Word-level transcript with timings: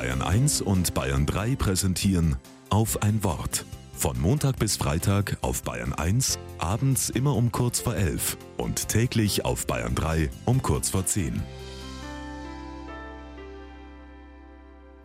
Bayern 0.00 0.22
1 0.22 0.62
und 0.62 0.94
Bayern 0.94 1.26
3 1.26 1.56
präsentieren 1.56 2.36
auf 2.70 3.02
ein 3.02 3.22
Wort. 3.22 3.66
Von 3.92 4.18
Montag 4.18 4.58
bis 4.58 4.78
Freitag 4.78 5.36
auf 5.42 5.62
Bayern 5.62 5.92
1, 5.92 6.38
abends 6.56 7.10
immer 7.10 7.36
um 7.36 7.52
kurz 7.52 7.80
vor 7.80 7.94
11 7.94 8.38
und 8.56 8.88
täglich 8.88 9.44
auf 9.44 9.66
Bayern 9.66 9.94
3 9.94 10.30
um 10.46 10.62
kurz 10.62 10.88
vor 10.88 11.04
10. 11.04 11.42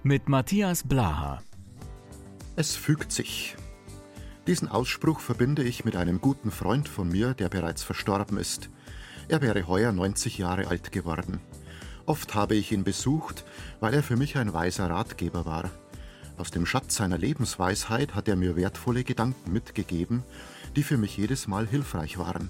Mit 0.03 0.29
Matthias 0.29 0.83
Blaha. 0.83 1.43
Es 2.55 2.77
fügt 2.77 3.11
sich. 3.11 3.57
Diesen 4.47 4.69
Ausspruch 4.69 5.19
verbinde 5.19 5.63
ich 5.63 5.83
mit 5.83 5.97
einem 5.97 6.21
guten 6.21 6.51
Freund 6.51 6.87
von 6.87 7.09
mir, 7.09 7.33
der 7.33 7.49
bereits 7.49 7.83
verstorben 7.83 8.37
ist. 8.37 8.69
Er 9.27 9.41
wäre 9.41 9.67
heuer 9.67 9.91
90 9.91 10.37
Jahre 10.37 10.67
alt 10.67 10.93
geworden. 10.93 11.41
Oft 12.05 12.35
habe 12.35 12.55
ich 12.55 12.71
ihn 12.71 12.83
besucht, 12.83 13.43
weil 13.79 13.93
er 13.93 14.03
für 14.03 14.15
mich 14.15 14.37
ein 14.37 14.53
weiser 14.53 14.89
Ratgeber 14.89 15.45
war. 15.45 15.71
Aus 16.37 16.51
dem 16.51 16.65
Schatz 16.65 16.95
seiner 16.95 17.17
Lebensweisheit 17.17 18.13
hat 18.13 18.27
er 18.27 18.35
mir 18.35 18.55
wertvolle 18.55 19.03
Gedanken 19.03 19.51
mitgegeben, 19.51 20.23
die 20.75 20.83
für 20.83 20.97
mich 20.97 21.17
jedes 21.17 21.47
Mal 21.47 21.65
hilfreich 21.65 22.17
waren. 22.17 22.49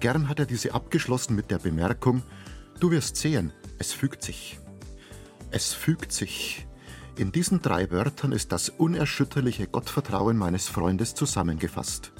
Gern 0.00 0.28
hat 0.28 0.40
er 0.40 0.46
diese 0.46 0.74
abgeschlossen 0.74 1.36
mit 1.36 1.50
der 1.50 1.58
Bemerkung, 1.58 2.22
du 2.80 2.90
wirst 2.90 3.16
sehen, 3.16 3.52
es 3.78 3.92
fügt 3.92 4.22
sich. 4.22 4.58
Es 5.50 5.72
fügt 5.72 6.12
sich. 6.12 6.66
In 7.16 7.32
diesen 7.32 7.62
drei 7.62 7.90
Wörtern 7.90 8.32
ist 8.32 8.52
das 8.52 8.68
unerschütterliche 8.68 9.66
Gottvertrauen 9.66 10.36
meines 10.36 10.68
Freundes 10.68 11.14
zusammengefasst. 11.14 12.12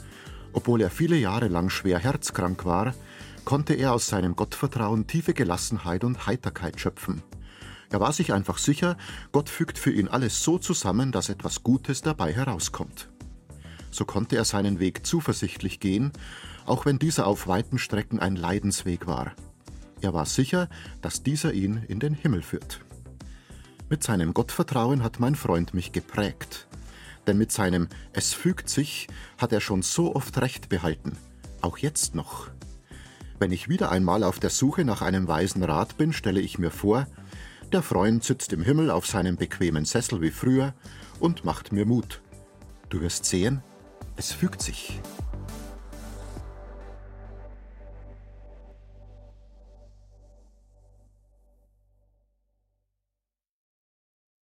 Obwohl 0.53 0.83
er 0.83 0.91
viele 0.91 1.17
Jahre 1.17 1.49
lang 1.49 1.71
schwer 1.71 1.99
herzkrank 1.99 2.65
war, 2.65 2.95
konnte 3.49 3.73
er 3.73 3.95
aus 3.95 4.09
seinem 4.09 4.37
Gottvertrauen 4.37 5.07
tiefe 5.07 5.33
Gelassenheit 5.33 6.05
und 6.05 6.27
Heiterkeit 6.27 6.79
schöpfen. 6.79 7.23
Er 7.89 7.99
war 7.99 8.13
sich 8.13 8.35
einfach 8.35 8.59
sicher, 8.59 8.99
Gott 9.33 9.49
fügt 9.49 9.79
für 9.79 9.91
ihn 9.91 10.07
alles 10.07 10.43
so 10.43 10.59
zusammen, 10.59 11.13
dass 11.13 11.31
etwas 11.31 11.63
Gutes 11.63 12.03
dabei 12.03 12.35
herauskommt. 12.35 13.09
So 13.91 14.05
konnte 14.05 14.37
er 14.37 14.45
seinen 14.45 14.81
Weg 14.81 15.07
zuversichtlich 15.07 15.81
gehen, 15.81 16.13
auch 16.67 16.85
wenn 16.85 16.99
dieser 16.99 17.27
auf 17.27 17.49
weiten 17.49 17.79
Strecken 17.79 18.19
ein 18.19 18.37
Leidensweg 18.37 19.07
war. 19.07 19.33
Er 20.03 20.13
war 20.13 20.27
sicher, 20.27 20.69
dass 21.01 21.23
dieser 21.23 21.55
ihn 21.55 21.83
in 21.89 22.01
den 22.01 22.13
Himmel 22.13 22.43
führt. 22.43 22.81
Mit 23.89 24.03
seinem 24.03 24.35
Gottvertrauen 24.35 25.03
hat 25.03 25.21
mein 25.21 25.37
Freund 25.37 25.73
mich 25.73 25.93
geprägt. 25.93 26.69
Denn 27.27 27.39
mit 27.39 27.51
seinem 27.51 27.89
Es 28.13 28.35
fügt 28.35 28.69
sich 28.69 29.07
hat 29.39 29.55
er 29.55 29.63
schon 29.63 29.81
so 29.81 30.15
oft 30.15 30.39
Recht 30.39 30.69
behalten, 30.69 31.17
auch 31.63 31.79
jetzt 31.79 32.15
noch. 32.15 32.51
Wenn 33.39 33.53
ich 33.53 33.69
wieder 33.69 33.91
einmal 33.91 34.25
auf 34.25 34.41
der 34.41 34.51
Suche 34.51 34.85
nach 34.85 35.01
einem 35.01 35.29
weisen 35.29 35.63
Rat 35.63 35.97
bin, 35.97 36.13
stelle 36.13 36.41
ich 36.41 36.59
mir 36.59 36.71
vor, 36.71 37.07
der 37.73 37.83
Freund 37.83 38.25
sitzt 38.25 38.53
im 38.53 38.63
Himmel 38.63 38.91
auf 38.91 39.07
seinem 39.07 39.37
bequemen 39.37 39.85
Sessel 39.85 40.21
wie 40.23 40.31
früher 40.31 40.75
und 41.21 41.45
macht 41.45 41.71
mir 41.71 41.87
Mut. 41.87 42.21
Du 42.89 43.01
wirst 43.01 43.27
sehen, 43.27 43.63
es 44.17 44.33
fügt 44.33 44.63
sich. 44.63 45.01